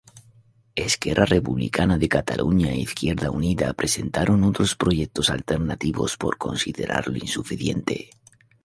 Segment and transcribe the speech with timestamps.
[0.83, 7.97] Esquerra Republicana de Catalunya e Izquierda Unida presentaron otros proyectos alternativos por considerarlo insuficiente.